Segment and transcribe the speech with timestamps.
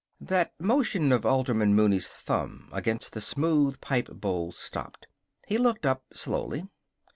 [0.19, 5.05] That motion of Alderman Mooney's thumb against the smooth pipe bowl stopped.
[5.47, 6.65] He looked up slowly.